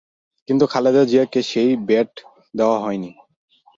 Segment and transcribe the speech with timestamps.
[0.47, 2.09] কিন্তু খালেদা জিয়াকে সেই বেড
[2.53, 3.11] দেওয়া হয়নি।